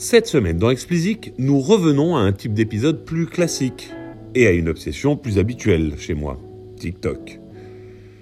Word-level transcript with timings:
Cette 0.00 0.28
semaine 0.28 0.58
dans 0.58 0.70
Explicit, 0.70 1.32
nous 1.38 1.58
revenons 1.58 2.14
à 2.14 2.20
un 2.20 2.30
type 2.30 2.54
d'épisode 2.54 3.04
plus 3.04 3.26
classique 3.26 3.90
et 4.36 4.46
à 4.46 4.52
une 4.52 4.68
obsession 4.68 5.16
plus 5.16 5.40
habituelle 5.40 5.94
chez 5.98 6.14
moi, 6.14 6.38
TikTok. 6.76 7.40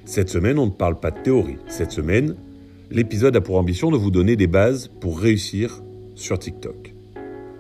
Cette 0.07 0.31
semaine, 0.31 0.59
on 0.59 0.65
ne 0.65 0.71
parle 0.71 0.99
pas 0.99 1.11
de 1.11 1.21
théorie. 1.23 1.59
Cette 1.69 1.93
semaine, 1.93 2.37
l'épisode 2.91 3.37
a 3.37 3.43
pour 3.43 3.59
ambition 3.59 3.91
de 3.91 3.99
vous 3.99 4.11
donner 4.11 4.37
des 4.37 4.47
bases 4.47 4.91
pour 5.03 5.21
réussir 5.21 5.83
sur 6.15 6.39
TikTok. 6.39 6.95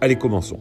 Allez, 0.00 0.16
commençons. 0.16 0.60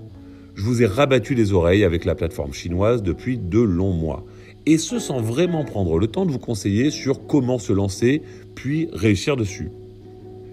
Je 0.56 0.64
vous 0.64 0.84
ai 0.84 0.86
rabattu 0.86 1.34
les 1.34 1.54
oreilles 1.54 1.86
avec 1.86 2.04
la 2.04 2.16
plateforme 2.16 2.52
chinoise 2.52 3.04
depuis 3.04 3.38
de 3.38 3.62
longs 3.62 3.94
mois. 3.94 4.26
Et 4.66 4.78
ce 4.78 5.00
sans 5.00 5.22
vraiment 5.22 5.64
prendre 5.64 5.98
le 5.98 6.08
temps 6.08 6.26
de 6.26 6.32
vous 6.32 6.40
conseiller 6.40 6.90
sur 6.90 7.26
comment 7.26 7.58
se 7.58 7.72
lancer, 7.72 8.22
puis 8.54 8.90
réussir 8.92 9.38
dessus. 9.38 9.70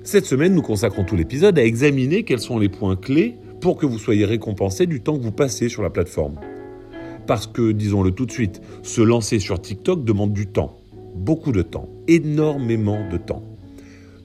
Cette 0.05 0.27
semaine, 0.27 0.55
nous 0.55 0.62
consacrons 0.62 1.05
tout 1.05 1.16
l'épisode 1.16 1.59
à 1.59 1.64
examiner 1.64 2.25
quels 2.25 2.41
sont 2.41 2.59
les 2.59 2.69
points 2.69 2.96
clés 2.96 3.37
pour 3.61 3.77
que 3.77 3.87
vous 3.87 3.98
soyez 3.98 4.25
récompensé 4.25 4.87
du 4.87 5.01
temps 5.01 5.16
que 5.16 5.23
vous 5.23 5.33
passez 5.33 5.69
sur 5.69 5.83
la 5.83 5.91
plateforme. 5.91 6.41
Parce 7.27 7.47
que, 7.47 7.70
disons-le 7.70 8.11
tout 8.11 8.27
de 8.27 8.33
suite, 8.33 8.61
se 8.83 9.01
lancer 9.01 9.38
sur 9.38 9.61
TikTok 9.61 10.05
demande 10.05 10.33
du 10.33 10.47
temps 10.48 10.83
beaucoup 11.15 11.52
de 11.52 11.62
temps, 11.62 11.88
énormément 12.09 13.09
de 13.11 13.16
temps. 13.16 13.42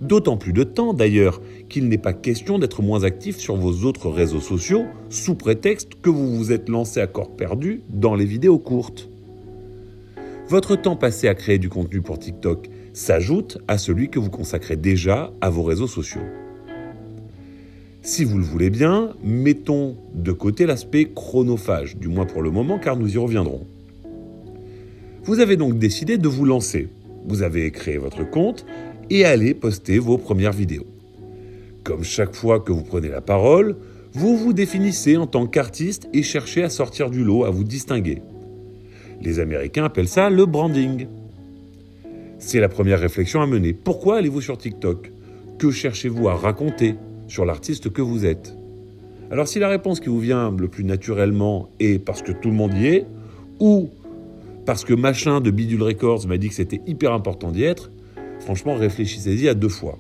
D'autant 0.01 0.37
plus 0.37 0.53
de 0.53 0.63
temps 0.63 0.93
d'ailleurs 0.93 1.41
qu'il 1.69 1.87
n'est 1.89 1.97
pas 1.97 2.13
question 2.13 2.59
d'être 2.59 2.81
moins 2.81 3.03
actif 3.03 3.37
sur 3.37 3.55
vos 3.55 3.85
autres 3.85 4.09
réseaux 4.09 4.41
sociaux 4.41 4.85
sous 5.09 5.35
prétexte 5.35 5.89
que 6.01 6.09
vous 6.09 6.35
vous 6.35 6.51
êtes 6.51 6.69
lancé 6.69 6.99
à 6.99 7.07
corps 7.07 7.35
perdu 7.35 7.81
dans 7.89 8.15
les 8.15 8.25
vidéos 8.25 8.59
courtes. 8.59 9.09
Votre 10.49 10.75
temps 10.75 10.95
passé 10.95 11.27
à 11.27 11.35
créer 11.35 11.59
du 11.59 11.69
contenu 11.69 12.01
pour 12.01 12.19
TikTok 12.19 12.69
s'ajoute 12.97 13.59
à 13.67 13.77
celui 13.77 14.09
que 14.09 14.17
vous 14.17 14.31
consacrez 14.31 14.75
déjà 14.75 15.31
à 15.39 15.51
vos 15.51 15.61
réseaux 15.61 15.87
sociaux. 15.87 16.23
Si 18.01 18.23
vous 18.23 18.39
le 18.39 18.43
voulez 18.43 18.71
bien, 18.71 19.13
mettons 19.23 19.97
de 20.15 20.31
côté 20.31 20.65
l'aspect 20.65 21.11
chronophage, 21.13 21.97
du 21.97 22.07
moins 22.07 22.25
pour 22.25 22.41
le 22.41 22.49
moment 22.49 22.79
car 22.79 22.97
nous 22.97 23.13
y 23.13 23.17
reviendrons. 23.19 23.67
Vous 25.23 25.39
avez 25.41 25.57
donc 25.57 25.77
décidé 25.77 26.17
de 26.17 26.27
vous 26.27 26.43
lancer. 26.43 26.89
Vous 27.27 27.43
avez 27.43 27.69
créé 27.69 27.99
votre 27.99 28.27
compte 28.27 28.65
et 29.11 29.25
allez 29.25 29.53
poster 29.53 29.99
vos 29.99 30.17
premières 30.17 30.53
vidéos. 30.53 30.87
Comme 31.83 32.03
chaque 32.03 32.33
fois 32.33 32.59
que 32.59 32.71
vous 32.71 32.83
prenez 32.83 33.09
la 33.09 33.21
parole, 33.21 33.75
vous 34.13 34.35
vous 34.35 34.53
définissez 34.53 35.17
en 35.17 35.27
tant 35.27 35.45
qu'artiste 35.45 36.09
et 36.13 36.23
cherchez 36.23 36.63
à 36.63 36.69
sortir 36.69 37.11
du 37.11 37.23
lot, 37.23 37.45
à 37.45 37.51
vous 37.51 37.63
distinguer. 37.63 38.23
Les 39.21 39.39
Américains 39.39 39.83
appellent 39.83 40.07
ça 40.07 40.31
le 40.31 40.47
branding. 40.47 41.05
C'est 42.39 42.59
la 42.59 42.69
première 42.69 42.99
réflexion 42.99 43.41
à 43.41 43.47
mener. 43.47 43.73
Pourquoi 43.73 44.17
allez-vous 44.17 44.41
sur 44.41 44.57
TikTok? 44.57 45.11
Que 45.57 45.71
cherchez-vous 45.71 46.29
à 46.29 46.35
raconter 46.35 46.95
sur 47.27 47.45
l'artiste 47.45 47.91
que 47.91 48.01
vous 48.01 48.25
êtes? 48.25 48.55
Alors 49.31 49.47
si 49.47 49.57
la 49.59 49.67
réponse 49.67 49.99
qui 49.99 50.09
vous 50.09 50.19
vient 50.19 50.55
le 50.57 50.67
plus 50.67 50.83
naturellement 50.83 51.69
est 51.79 51.97
parce 51.97 52.21
que 52.21 52.31
tout 52.31 52.49
le 52.49 52.55
monde 52.55 52.73
y 52.75 52.87
est, 52.87 53.05
ou 53.59 53.89
parce 54.65 54.85
que 54.85 54.93
machin 54.93 55.41
de 55.41 55.49
Bidule 55.49 55.81
Records 55.81 56.27
m'a 56.27 56.37
dit 56.37 56.49
que 56.49 56.55
c'était 56.55 56.81
hyper 56.85 57.11
important 57.11 57.51
d'y 57.51 57.63
être, 57.63 57.89
franchement, 58.39 58.75
réfléchissez-y 58.75 59.49
à 59.49 59.55
deux 59.55 59.69
fois. 59.69 59.97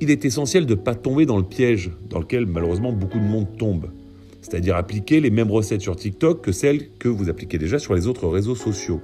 Il 0.00 0.10
est 0.10 0.24
essentiel 0.24 0.64
de 0.64 0.74
ne 0.74 0.80
pas 0.80 0.94
tomber 0.94 1.26
dans 1.26 1.36
le 1.36 1.44
piège 1.44 1.90
dans 2.08 2.20
lequel 2.20 2.46
malheureusement 2.46 2.92
beaucoup 2.92 3.18
de 3.18 3.24
monde 3.24 3.48
tombe. 3.58 3.90
C'est-à-dire 4.40 4.76
appliquer 4.76 5.20
les 5.20 5.30
mêmes 5.30 5.50
recettes 5.50 5.82
sur 5.82 5.94
TikTok 5.94 6.40
que 6.40 6.52
celles 6.52 6.88
que 6.98 7.08
vous 7.08 7.28
appliquez 7.28 7.58
déjà 7.58 7.78
sur 7.78 7.94
les 7.94 8.06
autres 8.06 8.26
réseaux 8.26 8.54
sociaux. 8.54 9.02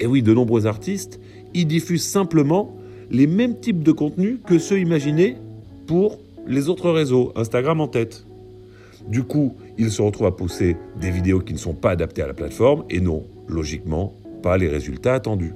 Et 0.00 0.06
oui, 0.06 0.22
de 0.22 0.32
nombreux 0.32 0.66
artistes, 0.66 1.20
ils 1.54 1.66
diffusent 1.66 2.06
simplement 2.06 2.74
les 3.10 3.26
mêmes 3.26 3.58
types 3.60 3.82
de 3.82 3.92
contenus 3.92 4.38
que 4.46 4.58
ceux 4.58 4.80
imaginés 4.80 5.36
pour 5.86 6.18
les 6.46 6.68
autres 6.68 6.90
réseaux, 6.90 7.32
Instagram 7.36 7.80
en 7.80 7.88
tête. 7.88 8.24
Du 9.08 9.22
coup, 9.22 9.54
ils 9.78 9.90
se 9.90 10.02
retrouvent 10.02 10.26
à 10.26 10.32
pousser 10.32 10.76
des 11.00 11.10
vidéos 11.10 11.40
qui 11.40 11.52
ne 11.52 11.58
sont 11.58 11.74
pas 11.74 11.90
adaptées 11.90 12.22
à 12.22 12.26
la 12.26 12.34
plateforme 12.34 12.84
et 12.88 13.00
n'ont, 13.00 13.24
logiquement, 13.48 14.14
pas 14.42 14.56
les 14.56 14.68
résultats 14.68 15.14
attendus. 15.14 15.52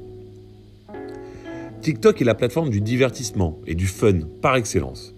TikTok 1.81 2.21
est 2.21 2.25
la 2.25 2.34
plateforme 2.34 2.71
du 2.71 2.81
divertissement 2.81 3.59
et 3.66 3.75
du 3.75 3.87
fun 3.87 4.21
par 4.41 4.56
excellence. 4.56 5.15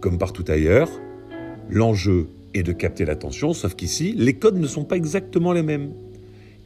Comme 0.00 0.18
partout 0.18 0.44
ailleurs, 0.48 0.88
l'enjeu 1.68 2.28
est 2.54 2.62
de 2.62 2.72
capter 2.72 3.04
l'attention, 3.04 3.52
sauf 3.52 3.74
qu'ici, 3.74 4.12
les 4.16 4.34
codes 4.34 4.58
ne 4.58 4.66
sont 4.66 4.84
pas 4.84 4.96
exactement 4.96 5.52
les 5.52 5.62
mêmes. 5.62 5.92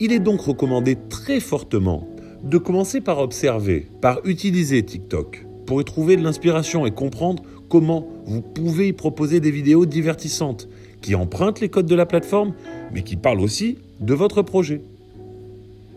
Il 0.05 0.13
est 0.13 0.19
donc 0.19 0.43
recommandé 0.43 0.99
très 1.09 1.41
fortement 1.41 2.07
de 2.43 2.59
commencer 2.59 3.01
par 3.01 3.21
observer, 3.21 3.87
par 4.03 4.21
utiliser 4.27 4.83
TikTok, 4.83 5.47
pour 5.65 5.81
y 5.81 5.85
trouver 5.87 6.19
de 6.19 6.23
l'inspiration 6.23 6.85
et 6.85 6.91
comprendre 6.91 7.43
comment 7.71 8.07
vous 8.27 8.43
pouvez 8.43 8.89
y 8.89 8.93
proposer 8.93 9.41
des 9.41 9.51
vidéos 9.51 9.87
divertissantes 9.87 10.69
qui 11.01 11.15
empruntent 11.15 11.61
les 11.61 11.71
codes 11.71 11.87
de 11.87 11.95
la 11.95 12.05
plateforme, 12.05 12.53
mais 12.93 13.01
qui 13.01 13.17
parlent 13.17 13.41
aussi 13.41 13.79
de 13.99 14.13
votre 14.13 14.43
projet. 14.43 14.83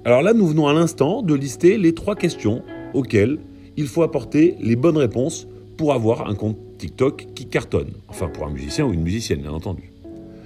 Alors 0.05 0.21
là, 0.21 0.31
nous 0.31 0.47
venons 0.47 0.67
à 0.67 0.73
l'instant 0.73 1.21
de 1.21 1.33
lister 1.33 1.77
les 1.77 1.93
trois 1.93 2.15
questions 2.15 2.61
auxquelles 2.93 3.39
il 3.75 3.87
faut 3.87 4.03
apporter 4.03 4.55
les 4.61 4.77
bonnes 4.77 4.95
réponses 4.95 5.49
pour 5.75 5.91
avoir 5.91 6.29
un 6.29 6.35
compte 6.35 6.55
TikTok 6.77 7.27
qui 7.35 7.47
cartonne. 7.47 7.91
Enfin, 8.07 8.29
pour 8.29 8.47
un 8.47 8.51
musicien 8.51 8.85
ou 8.85 8.93
une 8.93 9.03
musicienne, 9.03 9.41
bien 9.41 9.51
entendu. 9.51 9.91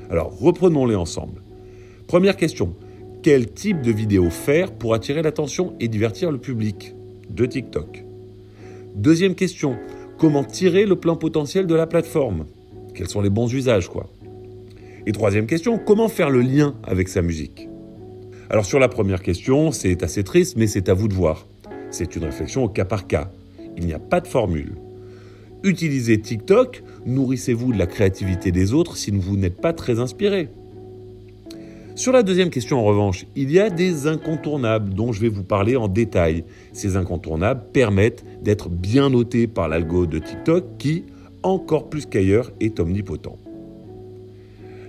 Alors, 0.09 0.35
reprenons-les 0.39 0.95
ensemble. 0.95 1.43
Première 2.07 2.37
question. 2.37 2.73
Quel 3.23 3.51
type 3.51 3.83
de 3.83 3.91
vidéo 3.91 4.31
faire 4.31 4.71
pour 4.71 4.95
attirer 4.95 5.21
l'attention 5.21 5.75
et 5.79 5.87
divertir 5.87 6.31
le 6.31 6.39
public 6.39 6.95
de 7.29 7.45
TikTok? 7.45 8.03
Deuxième 8.95 9.35
question. 9.35 9.77
Comment 10.17 10.43
tirer 10.43 10.87
le 10.87 10.95
plein 10.95 11.15
potentiel 11.15 11.67
de 11.67 11.75
la 11.75 11.85
plateforme? 11.85 12.47
Quels 12.95 13.09
sont 13.09 13.21
les 13.21 13.29
bons 13.29 13.53
usages, 13.53 13.89
quoi? 13.89 14.09
Et 15.05 15.11
troisième 15.11 15.45
question, 15.45 15.77
comment 15.77 16.07
faire 16.07 16.31
le 16.31 16.41
lien 16.41 16.73
avec 16.83 17.09
sa 17.09 17.21
musique? 17.21 17.69
Alors 18.49 18.65
sur 18.65 18.79
la 18.79 18.89
première 18.89 19.21
question, 19.21 19.71
c'est 19.71 20.01
assez 20.01 20.23
triste, 20.23 20.57
mais 20.57 20.65
c'est 20.65 20.89
à 20.89 20.95
vous 20.95 21.07
de 21.07 21.13
voir. 21.13 21.45
C'est 21.91 22.15
une 22.15 22.23
réflexion 22.23 22.63
au 22.63 22.69
cas 22.69 22.85
par 22.85 23.05
cas. 23.05 23.31
Il 23.77 23.85
n'y 23.85 23.93
a 23.93 23.99
pas 23.99 24.19
de 24.19 24.27
formule. 24.27 24.73
Utilisez 25.63 26.19
TikTok, 26.19 26.81
nourrissez-vous 27.05 27.71
de 27.71 27.77
la 27.77 27.85
créativité 27.85 28.51
des 28.51 28.73
autres 28.73 28.97
si 28.97 29.11
vous 29.11 29.37
n'êtes 29.37 29.61
pas 29.61 29.73
très 29.73 29.99
inspiré. 29.99 30.49
Sur 32.01 32.13
la 32.13 32.23
deuxième 32.23 32.49
question, 32.49 32.79
en 32.79 32.83
revanche, 32.83 33.27
il 33.35 33.51
y 33.51 33.59
a 33.59 33.69
des 33.69 34.07
incontournables 34.07 34.91
dont 34.95 35.11
je 35.11 35.21
vais 35.21 35.29
vous 35.29 35.43
parler 35.43 35.75
en 35.75 35.87
détail. 35.87 36.45
Ces 36.73 36.97
incontournables 36.97 37.61
permettent 37.73 38.25
d'être 38.41 38.69
bien 38.69 39.11
notés 39.11 39.45
par 39.45 39.69
l'algo 39.69 40.07
de 40.07 40.17
TikTok 40.17 40.63
qui, 40.79 41.03
encore 41.43 41.91
plus 41.91 42.07
qu'ailleurs, 42.07 42.51
est 42.59 42.79
omnipotent. 42.79 43.37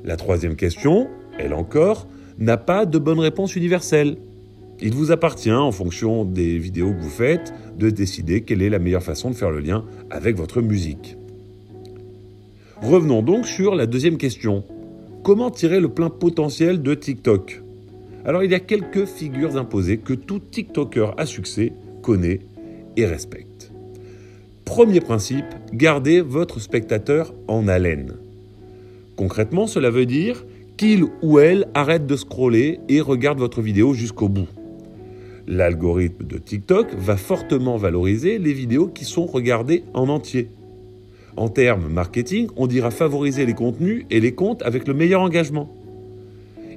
La 0.06 0.16
troisième 0.16 0.56
question, 0.56 1.06
elle 1.38 1.52
encore, 1.52 2.08
n'a 2.38 2.56
pas 2.56 2.86
de 2.86 2.98
bonne 2.98 3.20
réponse 3.20 3.56
universelle. 3.56 4.16
Il 4.80 4.94
vous 4.94 5.12
appartient, 5.12 5.52
en 5.52 5.70
fonction 5.70 6.24
des 6.24 6.56
vidéos 6.56 6.94
que 6.94 7.00
vous 7.02 7.10
faites, 7.10 7.52
de 7.78 7.90
décider 7.90 8.40
quelle 8.40 8.62
est 8.62 8.70
la 8.70 8.78
meilleure 8.78 9.02
façon 9.02 9.28
de 9.28 9.34
faire 9.34 9.50
le 9.50 9.60
lien 9.60 9.84
avec 10.10 10.34
votre 10.34 10.62
musique. 10.62 11.18
Revenons 12.80 13.20
donc 13.20 13.46
sur 13.46 13.74
la 13.74 13.84
deuxième 13.84 14.16
question. 14.16 14.64
Comment 15.22 15.52
tirer 15.52 15.78
le 15.78 15.88
plein 15.88 16.10
potentiel 16.10 16.82
de 16.82 16.94
TikTok 16.94 17.62
Alors 18.24 18.42
il 18.42 18.50
y 18.50 18.56
a 18.56 18.60
quelques 18.60 19.04
figures 19.04 19.56
imposées 19.56 19.98
que 19.98 20.14
tout 20.14 20.40
TikToker 20.40 21.14
à 21.16 21.26
succès 21.26 21.72
connaît 22.02 22.40
et 22.96 23.06
respecte. 23.06 23.70
Premier 24.64 25.00
principe, 25.00 25.44
gardez 25.72 26.22
votre 26.22 26.58
spectateur 26.58 27.32
en 27.46 27.68
haleine. 27.68 28.14
Concrètement, 29.14 29.68
cela 29.68 29.90
veut 29.90 30.06
dire 30.06 30.44
qu'il 30.76 31.04
ou 31.22 31.38
elle 31.38 31.68
arrête 31.74 32.06
de 32.08 32.16
scroller 32.16 32.80
et 32.88 33.00
regarde 33.00 33.38
votre 33.38 33.62
vidéo 33.62 33.94
jusqu'au 33.94 34.28
bout. 34.28 34.48
L'algorithme 35.46 36.26
de 36.26 36.38
TikTok 36.38 36.94
va 36.94 37.16
fortement 37.16 37.76
valoriser 37.76 38.38
les 38.38 38.52
vidéos 38.52 38.88
qui 38.88 39.04
sont 39.04 39.26
regardées 39.26 39.84
en 39.94 40.08
entier. 40.08 40.48
En 41.36 41.48
termes 41.48 41.88
marketing, 41.88 42.48
on 42.56 42.66
dira 42.66 42.90
favoriser 42.90 43.46
les 43.46 43.54
contenus 43.54 44.04
et 44.10 44.20
les 44.20 44.32
comptes 44.32 44.62
avec 44.62 44.86
le 44.86 44.94
meilleur 44.94 45.22
engagement. 45.22 45.74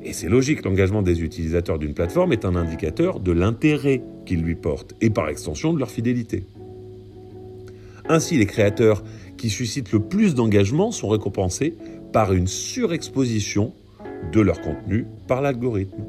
Et 0.04 0.14
c'est 0.14 0.30
logique, 0.30 0.64
l'engagement 0.64 1.02
des 1.02 1.24
utilisateurs 1.24 1.80
d'une 1.80 1.94
plateforme 1.94 2.32
est 2.32 2.46
un 2.46 2.56
indicateur 2.56 3.20
de 3.20 3.32
l'intérêt 3.32 4.04
qu'ils 4.26 4.42
lui 4.42 4.56
portent 4.56 4.94
et 5.02 5.10
par 5.10 5.30
extension 5.30 5.74
de 5.74 5.80
leur 5.80 5.90
fidélité. 5.90 6.44
Ainsi, 8.08 8.38
les 8.38 8.46
créateurs 8.46 9.04
qui 9.36 9.50
suscitent 9.50 9.92
le 9.92 10.00
plus 10.00 10.36
d'engagement 10.36 10.92
sont 10.92 11.10
récompensés 11.10 11.74
par 12.14 12.34
une 12.34 12.48
surexposition 12.48 13.74
de 14.32 14.42
leur 14.42 14.62
contenu 14.62 15.06
par 15.28 15.42
l'algorithme. 15.42 16.04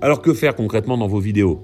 Alors 0.00 0.20
que 0.20 0.34
faire 0.34 0.54
concrètement 0.54 0.98
dans 0.98 1.08
vos 1.08 1.18
vidéos? 1.18 1.60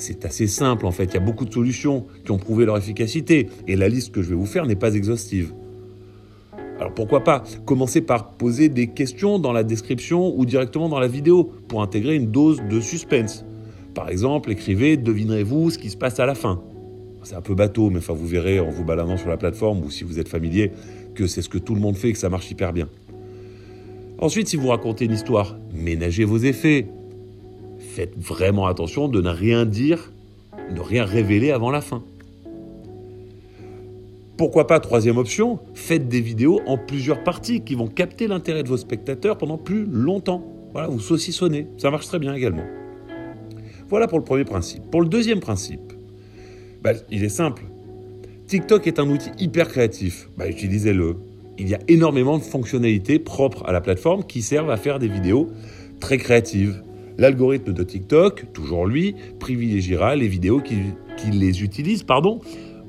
C'est 0.00 0.24
assez 0.24 0.46
simple 0.46 0.86
en 0.86 0.90
fait, 0.90 1.04
il 1.04 1.14
y 1.14 1.16
a 1.16 1.20
beaucoup 1.20 1.44
de 1.44 1.52
solutions 1.52 2.06
qui 2.24 2.30
ont 2.30 2.38
prouvé 2.38 2.64
leur 2.64 2.76
efficacité 2.76 3.48
et 3.66 3.76
la 3.76 3.88
liste 3.88 4.12
que 4.12 4.22
je 4.22 4.30
vais 4.30 4.34
vous 4.34 4.46
faire 4.46 4.66
n'est 4.66 4.76
pas 4.76 4.94
exhaustive. 4.94 5.52
Alors 6.78 6.94
pourquoi 6.94 7.24
pas 7.24 7.42
commencer 7.66 8.00
par 8.00 8.32
poser 8.32 8.68
des 8.68 8.88
questions 8.88 9.38
dans 9.38 9.52
la 9.52 9.64
description 9.64 10.32
ou 10.36 10.46
directement 10.46 10.88
dans 10.88 11.00
la 11.00 11.08
vidéo 11.08 11.50
pour 11.66 11.82
intégrer 11.82 12.14
une 12.14 12.30
dose 12.30 12.62
de 12.70 12.80
suspense. 12.80 13.44
Par 13.94 14.08
exemple, 14.08 14.50
écrivez 14.52 14.96
devinerez-vous 14.96 15.70
ce 15.70 15.78
qui 15.78 15.90
se 15.90 15.96
passe 15.96 16.20
à 16.20 16.26
la 16.26 16.36
fin. 16.36 16.62
C'est 17.24 17.34
un 17.34 17.40
peu 17.40 17.54
bateau, 17.54 17.90
mais 17.90 17.98
enfin 17.98 18.12
vous 18.12 18.26
verrez 18.26 18.60
en 18.60 18.70
vous 18.70 18.84
baladant 18.84 19.16
sur 19.16 19.28
la 19.28 19.36
plateforme 19.36 19.84
ou 19.84 19.90
si 19.90 20.04
vous 20.04 20.20
êtes 20.20 20.28
familier 20.28 20.70
que 21.14 21.26
c'est 21.26 21.42
ce 21.42 21.48
que 21.48 21.58
tout 21.58 21.74
le 21.74 21.80
monde 21.80 21.96
fait 21.96 22.10
et 22.10 22.12
que 22.12 22.18
ça 22.18 22.28
marche 22.28 22.50
hyper 22.50 22.72
bien. 22.72 22.88
Ensuite, 24.20 24.48
si 24.48 24.56
vous 24.56 24.68
racontez 24.68 25.04
une 25.04 25.12
histoire, 25.12 25.58
ménagez 25.72 26.24
vos 26.24 26.38
effets. 26.38 26.86
Faites 27.98 28.16
vraiment 28.16 28.68
attention 28.68 29.08
de 29.08 29.20
ne 29.20 29.28
rien 29.28 29.66
dire, 29.66 30.12
ne 30.72 30.80
rien 30.80 31.04
révéler 31.04 31.50
avant 31.50 31.72
la 31.72 31.80
fin. 31.80 32.04
Pourquoi 34.36 34.68
pas, 34.68 34.78
troisième 34.78 35.16
option, 35.16 35.58
faites 35.74 36.06
des 36.06 36.20
vidéos 36.20 36.60
en 36.68 36.78
plusieurs 36.78 37.24
parties 37.24 37.62
qui 37.62 37.74
vont 37.74 37.88
capter 37.88 38.28
l'intérêt 38.28 38.62
de 38.62 38.68
vos 38.68 38.76
spectateurs 38.76 39.36
pendant 39.36 39.58
plus 39.58 39.84
longtemps. 39.84 40.44
Voilà, 40.74 40.86
vous 40.86 41.00
saucissonnez, 41.00 41.66
ça 41.76 41.90
marche 41.90 42.06
très 42.06 42.20
bien 42.20 42.34
également. 42.34 42.62
Voilà 43.88 44.06
pour 44.06 44.20
le 44.20 44.24
premier 44.24 44.44
principe. 44.44 44.88
Pour 44.92 45.02
le 45.02 45.08
deuxième 45.08 45.40
principe, 45.40 45.92
bah, 46.84 46.92
il 47.10 47.24
est 47.24 47.28
simple. 47.28 47.64
TikTok 48.46 48.86
est 48.86 49.00
un 49.00 49.10
outil 49.10 49.30
hyper 49.40 49.66
créatif. 49.66 50.30
Bah, 50.36 50.48
utilisez-le. 50.48 51.16
Il 51.58 51.68
y 51.68 51.74
a 51.74 51.80
énormément 51.88 52.38
de 52.38 52.44
fonctionnalités 52.44 53.18
propres 53.18 53.64
à 53.66 53.72
la 53.72 53.80
plateforme 53.80 54.22
qui 54.22 54.40
servent 54.40 54.70
à 54.70 54.76
faire 54.76 55.00
des 55.00 55.08
vidéos 55.08 55.50
très 55.98 56.16
créatives. 56.16 56.80
L'algorithme 57.18 57.72
de 57.72 57.82
TikTok, 57.82 58.46
toujours 58.52 58.86
lui, 58.86 59.16
privilégiera 59.40 60.14
les 60.14 60.28
vidéos 60.28 60.60
qui, 60.60 60.76
qui 61.16 61.30
les 61.32 61.64
utilisent 61.64 62.04
pardon, 62.04 62.40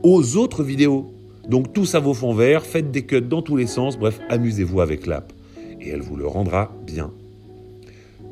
aux 0.03 0.37
autres 0.37 0.63
vidéos. 0.63 1.11
Donc 1.49 1.73
tout 1.73 1.85
ça 1.85 1.99
vaut 1.99 2.13
fond 2.13 2.33
vert, 2.33 2.63
faites 2.63 2.91
des 2.91 3.01
cuts 3.01 3.21
dans 3.21 3.41
tous 3.41 3.55
les 3.55 3.65
sens, 3.65 3.97
bref, 3.97 4.19
amusez-vous 4.29 4.81
avec 4.81 5.07
l'app. 5.07 5.33
Et 5.81 5.89
elle 5.89 6.01
vous 6.01 6.15
le 6.15 6.27
rendra 6.27 6.71
bien. 6.85 7.11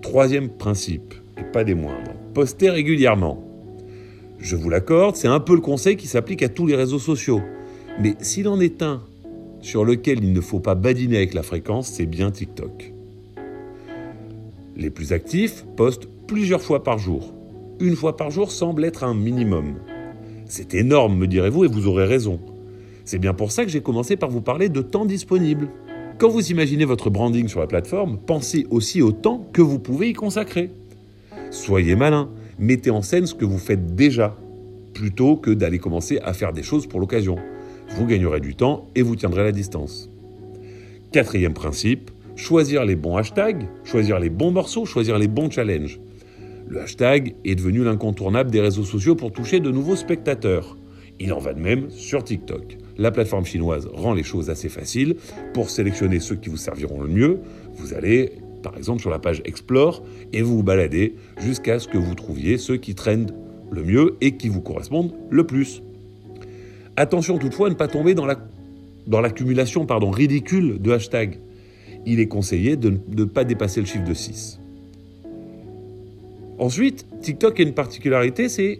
Troisième 0.04 0.50
principe, 0.50 1.16
et 1.36 1.44
pas 1.44 1.64
des 1.64 1.74
moindres, 1.74 2.14
postez 2.36 2.70
régulièrement. 2.70 3.44
Je 4.38 4.56
vous 4.56 4.70
l'accorde, 4.70 5.16
c'est 5.16 5.28
un 5.28 5.40
peu 5.40 5.56
le 5.56 5.62
conseil 5.62 5.98
qui 5.98 6.06
s'applique 6.06 6.44
à 6.44 6.50
tous 6.50 6.68
les 6.68 6.76
réseaux 6.76 7.00
sociaux. 7.00 7.42
Mais 8.00 8.16
s'il 8.20 8.48
en 8.48 8.60
est 8.60 8.84
un 8.84 9.02
sur 9.62 9.84
lequel 9.84 10.24
il 10.24 10.32
ne 10.32 10.42
faut 10.42 10.60
pas 10.60 10.76
badiner 10.76 11.18
avec 11.18 11.34
la 11.34 11.42
fréquence, 11.42 11.88
c'est 11.88 12.06
bien 12.06 12.30
TikTok. 12.30 12.94
Les 14.78 14.92
plus 14.92 15.12
actifs 15.12 15.66
postent 15.76 16.08
plusieurs 16.28 16.62
fois 16.62 16.84
par 16.84 17.00
jour. 17.00 17.34
Une 17.80 17.96
fois 17.96 18.16
par 18.16 18.30
jour 18.30 18.52
semble 18.52 18.86
être 18.86 19.04
un 19.04 19.16
minimum. 19.16 19.74
C'est 20.46 20.76
énorme, 20.76 21.18
me 21.18 21.26
direz-vous, 21.26 21.66
et 21.66 21.68
vous 21.68 21.88
aurez 21.88 22.06
raison. 22.06 22.40
C'est 23.04 23.18
bien 23.18 23.34
pour 23.34 23.52
ça 23.52 23.66
que 23.66 23.72
j'ai 23.72 23.82
commencé 23.82 24.18
par 24.18 24.30
vous 24.30 24.42
parler 24.42 24.70
de 24.70 24.84
temps 24.84 25.06
disponible. 25.06 25.70
Quand 26.20 26.30
vous 26.30 26.52
imaginez 26.52 26.86
votre 26.86 27.10
branding 27.10 27.48
sur 27.48 27.60
la 27.60 27.66
plateforme, 27.66 28.20
pensez 28.20 28.68
aussi 28.70 29.02
au 29.02 29.12
temps 29.12 29.48
que 29.52 29.64
vous 29.64 29.80
pouvez 29.80 30.10
y 30.10 30.14
consacrer. 30.14 30.70
Soyez 31.50 31.96
malin, 31.96 32.30
mettez 32.60 32.92
en 32.92 33.02
scène 33.02 33.26
ce 33.26 33.34
que 33.34 33.46
vous 33.46 33.58
faites 33.58 33.96
déjà, 33.96 34.38
plutôt 34.94 35.38
que 35.38 35.50
d'aller 35.50 35.80
commencer 35.80 36.20
à 36.20 36.34
faire 36.34 36.54
des 36.54 36.64
choses 36.64 36.86
pour 36.86 37.00
l'occasion. 37.00 37.38
Vous 37.96 38.06
gagnerez 38.06 38.42
du 38.42 38.54
temps 38.54 38.86
et 38.94 39.02
vous 39.02 39.16
tiendrez 39.16 39.44
la 39.44 39.52
distance. 39.52 40.12
Quatrième 41.12 41.56
principe, 41.56 42.12
choisir 42.38 42.86
les 42.86 42.96
bons 42.96 43.18
hashtags, 43.18 43.68
choisir 43.84 44.20
les 44.20 44.30
bons 44.30 44.52
morceaux, 44.52 44.86
choisir 44.86 45.18
les 45.18 45.28
bons 45.28 45.50
challenges. 45.50 46.00
Le 46.70 46.82
hashtag 46.82 47.36
est 47.44 47.56
devenu 47.56 47.84
l'incontournable 47.84 48.52
des 48.52 48.62
réseaux 48.62 48.84
sociaux 48.84 49.16
pour 49.16 49.34
toucher 49.34 49.60
de 49.60 49.72
nouveaux 49.72 49.96
spectateurs. 49.96 50.78
Il 51.20 51.34
en 51.34 51.40
va 51.40 51.54
de 51.54 51.60
même 51.60 51.90
sur 51.90 52.24
TikTok. 52.24 52.78
La 52.98 53.12
plateforme 53.12 53.46
chinoise 53.46 53.90
rend 53.92 54.14
les 54.14 54.24
choses 54.24 54.50
assez 54.50 54.70
faciles. 54.70 55.16
Pour 55.54 55.70
sélectionner 55.70 56.20
ceux 56.20 56.36
qui 56.36 56.50
vous 56.50 56.58
serviront 56.58 57.02
le 57.02 57.10
mieux, 57.10 57.40
vous 57.76 57.94
allez 57.94 58.34
par 58.62 58.78
exemple 58.78 59.02
sur 59.02 59.10
la 59.10 59.20
page 59.20 59.42
Explore 59.46 60.04
et 60.34 60.42
vous 60.42 60.58
vous 60.58 60.64
baladez 60.64 61.16
jusqu'à 61.40 61.80
ce 61.80 61.88
que 61.88 61.98
vous 61.98 62.16
trouviez 62.16 62.58
ceux 62.58 62.78
qui 62.78 62.96
trendent 62.96 63.34
le 63.72 63.84
mieux 63.84 64.16
et 64.22 64.38
qui 64.38 64.50
vous 64.50 64.62
correspondent 64.62 65.14
le 65.30 65.46
plus. 65.46 65.82
Attention 66.96 67.38
toutefois 67.38 67.68
à 67.68 67.70
ne 67.70 67.76
pas 67.76 67.88
tomber 67.88 68.14
dans 68.14 68.26
la 68.26 68.38
dans 69.08 69.22
l'accumulation 69.22 69.86
pardon, 69.86 70.12
ridicule 70.12 70.82
de 70.82 70.92
hashtags. 70.92 71.40
Il 72.10 72.22
est 72.22 72.28
conseillé 72.28 72.78
de 72.78 72.94
ne 73.10 73.26
pas 73.26 73.44
dépasser 73.44 73.82
le 73.82 73.86
chiffre 73.86 74.06
de 74.06 74.14
6. 74.14 74.62
Ensuite, 76.58 77.06
TikTok 77.22 77.60
a 77.60 77.64
une 77.64 77.74
particularité, 77.74 78.48
c'est 78.48 78.80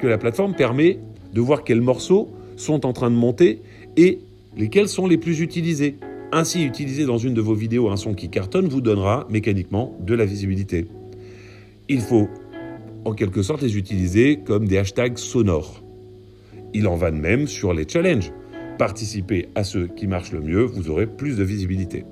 que 0.00 0.06
la 0.06 0.16
plateforme 0.16 0.54
permet 0.54 0.98
de 1.34 1.40
voir 1.42 1.64
quels 1.64 1.82
morceaux 1.82 2.30
sont 2.56 2.86
en 2.86 2.94
train 2.94 3.10
de 3.10 3.14
monter 3.14 3.60
et 3.98 4.20
lesquels 4.56 4.88
sont 4.88 5.06
les 5.06 5.18
plus 5.18 5.40
utilisés. 5.40 5.96
Ainsi, 6.32 6.64
utiliser 6.64 7.04
dans 7.04 7.18
une 7.18 7.34
de 7.34 7.42
vos 7.42 7.54
vidéos 7.54 7.90
un 7.90 7.98
son 7.98 8.14
qui 8.14 8.30
cartonne 8.30 8.68
vous 8.68 8.80
donnera 8.80 9.26
mécaniquement 9.28 9.94
de 10.00 10.14
la 10.14 10.24
visibilité. 10.24 10.86
Il 11.90 12.00
faut 12.00 12.30
en 13.04 13.12
quelque 13.12 13.42
sorte 13.42 13.60
les 13.60 13.76
utiliser 13.76 14.38
comme 14.38 14.66
des 14.66 14.78
hashtags 14.78 15.18
sonores. 15.18 15.84
Il 16.72 16.88
en 16.88 16.96
va 16.96 17.10
de 17.10 17.18
même 17.18 17.48
sur 17.48 17.74
les 17.74 17.86
challenges. 17.86 18.32
Participez 18.78 19.48
à 19.54 19.62
ceux 19.62 19.88
qui 19.88 20.06
marchent 20.06 20.32
le 20.32 20.40
mieux, 20.40 20.62
vous 20.62 20.88
aurez 20.88 21.06
plus 21.06 21.36
de 21.36 21.44
visibilité. 21.44 22.06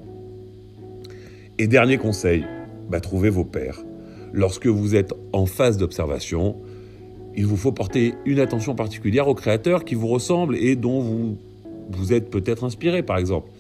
Et 1.60 1.66
dernier 1.66 1.98
conseil, 1.98 2.46
bah, 2.88 3.00
trouvez 3.00 3.28
vos 3.28 3.44
pairs. 3.44 3.84
Lorsque 4.32 4.66
vous 4.66 4.96
êtes 4.96 5.12
en 5.34 5.44
phase 5.44 5.76
d'observation, 5.76 6.56
il 7.36 7.44
vous 7.44 7.58
faut 7.58 7.70
porter 7.70 8.14
une 8.24 8.40
attention 8.40 8.74
particulière 8.74 9.28
aux 9.28 9.34
créateurs 9.34 9.84
qui 9.84 9.94
vous 9.94 10.06
ressemblent 10.06 10.56
et 10.56 10.74
dont 10.74 11.00
vous, 11.00 11.36
vous 11.90 12.14
êtes 12.14 12.30
peut-être 12.30 12.64
inspiré, 12.64 13.02
par 13.02 13.18
exemple. 13.18 13.50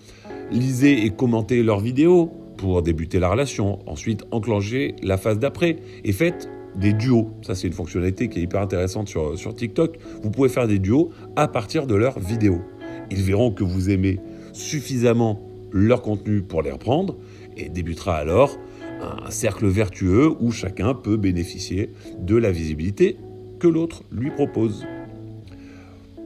Lisez 0.50 1.04
et 1.04 1.10
commentez 1.10 1.62
leurs 1.62 1.80
vidéos 1.80 2.32
pour 2.56 2.80
débuter 2.80 3.18
la 3.18 3.28
relation, 3.28 3.80
ensuite 3.86 4.24
enclencher 4.30 4.96
la 5.02 5.18
phase 5.18 5.38
d'après 5.38 5.76
et 6.02 6.12
faites 6.12 6.48
des 6.76 6.94
duos. 6.94 7.28
Ça, 7.42 7.54
c'est 7.54 7.66
une 7.66 7.74
fonctionnalité 7.74 8.30
qui 8.30 8.38
est 8.38 8.42
hyper 8.44 8.62
intéressante 8.62 9.10
sur, 9.10 9.38
sur 9.38 9.54
TikTok. 9.54 9.98
Vous 10.22 10.30
pouvez 10.30 10.48
faire 10.48 10.66
des 10.66 10.78
duos 10.78 11.10
à 11.36 11.48
partir 11.48 11.86
de 11.86 11.96
leurs 11.96 12.18
vidéos. 12.18 12.62
Ils 13.10 13.20
verront 13.20 13.50
que 13.50 13.62
vous 13.62 13.90
aimez 13.90 14.20
suffisamment 14.54 15.49
leur 15.72 16.02
contenu 16.02 16.42
pour 16.42 16.62
les 16.62 16.70
reprendre 16.70 17.16
et 17.56 17.68
débutera 17.68 18.16
alors 18.16 18.58
un 19.00 19.30
cercle 19.30 19.66
vertueux 19.66 20.30
où 20.40 20.50
chacun 20.50 20.94
peut 20.94 21.16
bénéficier 21.16 21.90
de 22.18 22.36
la 22.36 22.50
visibilité 22.50 23.16
que 23.58 23.68
l'autre 23.68 24.02
lui 24.10 24.30
propose. 24.30 24.86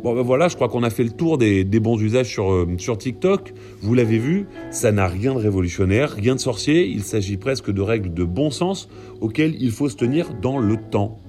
Bon 0.02 0.14
ben 0.14 0.20
voilà, 0.20 0.49
je 0.49 0.55
crois 0.55 0.69
qu'on 0.69 0.82
a 0.82 0.91
fait 0.91 1.02
le 1.02 1.12
tour 1.12 1.38
des, 1.38 1.64
bons 1.64 1.99
usages 1.99 2.29
sur, 2.29 2.52
euh, 2.52 2.69
sur 2.76 2.99
TikTok. 2.99 3.55
Vous 3.81 3.94
l'avez 3.94 4.19
vu, 4.19 4.46
ça 4.70 4.93
n'a 4.93 5.06
rien 5.06 5.32
de 5.32 5.38
révolutionnaire, 5.38 6.11
rien 6.11 6.35
de 6.35 6.40
sorcier. 6.40 6.87
Il 6.87 7.02
s'agit 7.02 7.38
presque 7.38 7.70
de 7.70 7.81
règles 7.81 8.12
de 8.12 8.25
bon 8.25 8.50
sens 8.50 8.90
auxquelles 9.23 9.56
il 9.58 9.70
faut 9.70 9.88
se 9.88 9.97
tenir 9.97 10.35
dans 10.35 10.58
le 10.58 10.76
temps. 10.76 11.20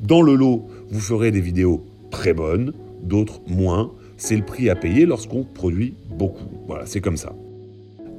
Dans 0.00 0.22
le 0.22 0.34
lot, 0.36 0.66
vous 0.88 1.00
ferez 1.00 1.32
des 1.32 1.42
vidéos 1.42 1.84
très 2.10 2.32
bonnes, 2.32 2.72
d'autres 3.02 3.42
moins. 3.46 3.92
C'est 4.16 4.36
le 4.36 4.44
prix 4.44 4.70
à 4.70 4.74
payer 4.74 5.04
lorsqu'on 5.04 5.44
produit 5.44 5.94
beaucoup. 6.08 6.48
Voilà, 6.66 6.86
c'est 6.86 7.02
comme 7.02 7.18
ça. 7.18 7.34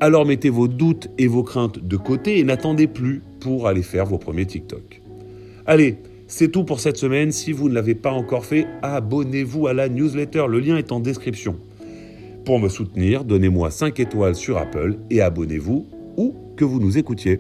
Alors 0.02 0.26
mettez 0.26 0.50
vos 0.50 0.68
doutes 0.68 1.10
et 1.18 1.28
vos 1.28 1.44
craintes 1.44 1.80
de 1.80 1.96
côté 1.96 2.40
et 2.40 2.44
n'attendez 2.44 2.88
plus 2.88 3.22
pour 3.40 3.68
aller 3.68 3.82
faire 3.82 4.06
vos 4.06 4.18
premiers 4.18 4.46
TikTok. 4.46 5.02
Allez, 5.66 5.98
c'est 6.28 6.52
tout 6.52 6.64
pour 6.64 6.80
cette 6.80 6.98
semaine. 6.98 7.32
Si 7.32 7.54
vous 7.54 7.70
ne 7.70 7.74
l'avez 7.74 7.96
pas 7.96 8.12
encore 8.12 8.46
fait, 8.46 8.68
abonnez-vous 8.82 9.68
à 9.68 9.74
la 9.74 9.88
newsletter. 9.88 10.46
Le 10.50 10.60
lien 10.60 10.78
est 10.78 10.92
en 10.92 11.00
description. 11.00 11.56
Pour 12.44 12.60
me 12.60 12.68
soutenir, 12.68 13.24
donnez-moi 13.24 13.72
5 13.72 14.00
étoiles 14.00 14.36
sur 14.36 14.58
Apple 14.58 14.98
et 15.10 15.22
abonnez-vous 15.22 15.88
où 16.18 16.36
que 16.58 16.66
vous 16.66 16.80
nous 16.80 16.98
écoutiez. 16.98 17.40